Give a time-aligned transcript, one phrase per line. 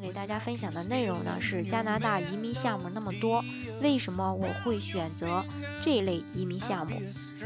[0.00, 3.44] 给大家分享的内容呢是加拿大移民项目那么多，
[3.82, 5.44] 为什么我会选择
[5.82, 7.00] 这类移民项目？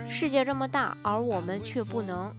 [0.09, 2.33] 世界这么大，而我们却不能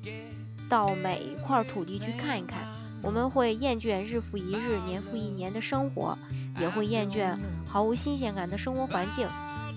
[0.70, 2.64] 到每一块土地去看一看，
[3.02, 6.18] 我们会厌倦日复一日、年复一年的生活，
[6.60, 9.28] 也会厌倦毫无新鲜感的生活环境。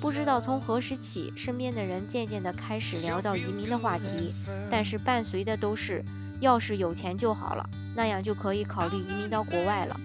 [0.00, 4.32] 不知道从何时起，身边的人渐渐地开始聊到移民的话题，
[4.70, 6.04] 但是伴随的都是
[6.40, 9.98] 要是有钱就好了，那样就可以考虑移民到国外了。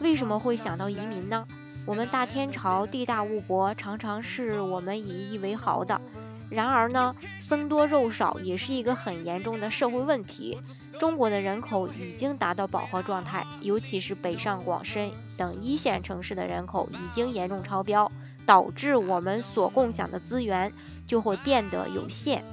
[0.00, 1.46] 为什么会想到移民呢？
[1.86, 6.00] 我们大天朝地大物博，常常是我们引以为豪的。
[6.48, 10.58] 然而呢，僧多肉少也是一个很严重的社会问题。
[10.98, 18.10] 中国的人口已经达到饱和状态，尤其是北上广深等一线城市的人口已经严重超标，
[18.44, 20.72] 导致我们所共享的资源
[21.06, 22.44] 就会变得有限，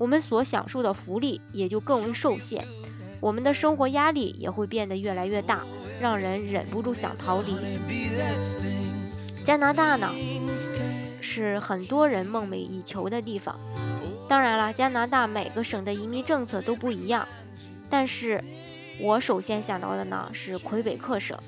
[0.00, 2.64] 我们所享受的福利也就更为受限，
[3.20, 5.60] 我们的生活压力也会变得越来越大，
[6.00, 7.54] 让人忍不住想逃离。
[9.44, 10.08] 加拿大呢？
[11.20, 13.60] 是很多人梦寐以求的地方。
[14.26, 17.28] 当然了，加拿大每个省的移民政策都不一样。
[17.90, 18.42] 但是，
[19.02, 21.38] 我首先想到的呢是魁北克省。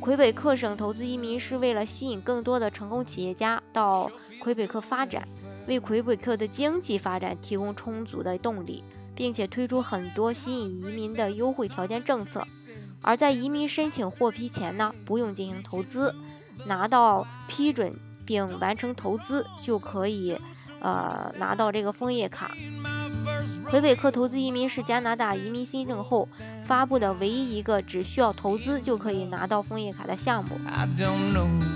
[0.00, 5.28] 魁北克省投资移民是为了吸引更多的成功企业家到魁北克发展，
[5.70, 12.46] 为魁北克的经济发展提供充足的动力，并且推出很多吸引移民的优惠条件政策。
[13.00, 16.14] 而在移民申请获批前呢，不用进行投资，
[16.66, 17.98] 拿到批准。
[18.26, 20.38] 并完成投资就可以，
[20.80, 22.54] 呃，拿到这个枫叶卡。
[23.70, 26.28] 魁北克投资移民是加拿大移民新政后
[26.64, 30.58] 发布的唯一一个只需要投资就可以拿到枫叶卡的项目。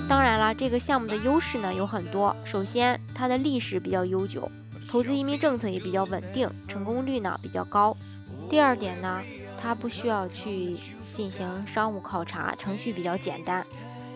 [0.08, 2.34] 当然了，这个项目的优势呢有很多。
[2.44, 4.50] 首先，它的历史比较悠久，
[4.90, 7.96] 投资移民政策也比较稳定，成功率呢比较高。
[8.50, 9.22] 第二点呢，
[9.56, 10.76] 它不需要去
[11.12, 13.64] 进行商务考察，程序比较简单。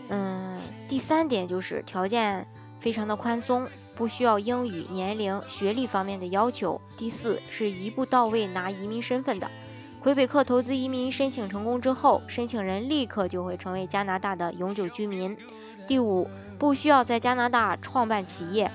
[0.09, 2.45] 嗯，第三点就是条件
[2.81, 3.69] 非常的宽松，
[3.99, 6.81] 不需要英语、年龄、学历方面的要求。
[6.97, 9.51] 第四是一步到位拿移民身份的。
[10.01, 15.37] 魁北克投资移民申请成功之后，申请人立刻就会成为加拿大的永久居民。
[15.89, 18.71] 第五，不需要在加拿大创办企业。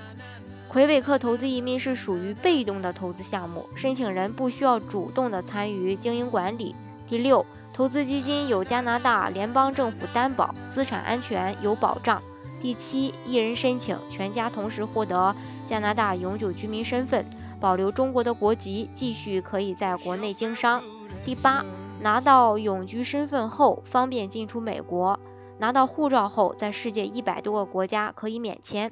[0.68, 6.76] 魁北克投资移民是属于被动的投资项目，申请人不需要主动的参与经营管理。
[7.06, 7.44] 第六。
[7.72, 12.22] 投资基金有加拿大联邦政府担保，资产安全有保障。
[12.64, 15.36] 第七，一人申请，全家同时获得
[15.66, 17.22] 加拿大永久居民身份，
[17.60, 20.82] 保留中国的国籍，继续可以在国内经商。
[21.22, 21.62] 第八，
[22.00, 25.20] 拿到永居身份后方便进出美国，
[25.58, 28.90] 拿到护照后在世界一百多个国家可以免签。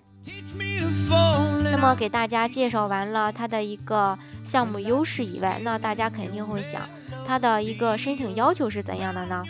[1.72, 6.82] 那么给大家介绍完了它的一个项目优势以外，那大家肯定会想。
[7.26, 9.42] 它的一个申请要求是怎样的呢？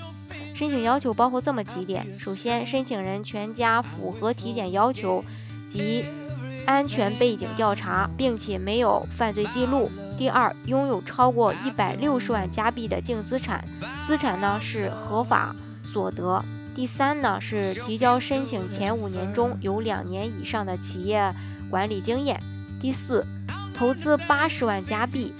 [0.55, 5.25] 申请要求包括这么几点：首先，申请人全家符合体检要求
[5.67, 6.05] 及
[6.67, 13.65] 安全背景调查，并且没有犯罪记录；第二，拥有超过一百六十万加币的净资产，
[14.07, 21.35] 资产呢是合法所得；第三呢是提交申请前五年中有两年以上的企业
[21.71, 22.37] 管理经验；
[22.79, 23.27] 第四。
[23.75, 25.33] 投资八十万加币，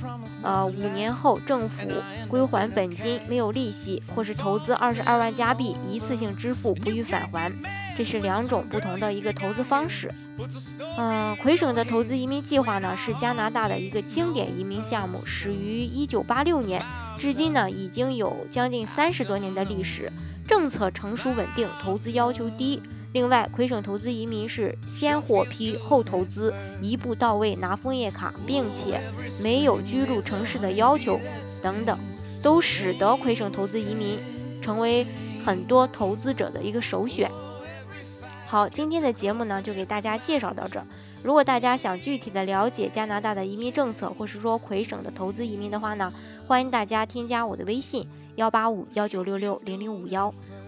[0.43, 1.89] 呃，五年后政府
[2.29, 7.53] 归还本金，没有利息，或是投资二十二万加币，一次性支付，不予返还，
[7.97, 10.13] 这是两种不同的一个投资方式。
[10.97, 16.83] 嗯，魁省的投资移民计划呢，是加拿大的一个经典移民项目，始于一九八六年，
[17.19, 20.11] 至今呢已经有将近三十多年的历史，
[20.49, 22.83] 政策成熟稳定，投资要求低。
[23.13, 29.01] 另外，魁省投资移民是先获批后投资，一步到位拿枫叶卡，并且
[29.43, 31.21] 没有居住城市的要求，
[31.63, 31.99] 等等，
[32.43, 34.19] 都使得魁省投资移民
[34.63, 35.07] 成为
[35.45, 37.31] 很多投资者的一个首选。
[38.47, 40.87] 好，今天的节目呢就给大家介绍到这儿。
[41.23, 46.13] 如果大家想具体的了解加拿大的移民政策，或是说魁省的投资移民的话呢，
[46.47, 48.07] 欢迎大家添加我的微信
[48.37, 50.35] 幺八五幺九六六零零五幺，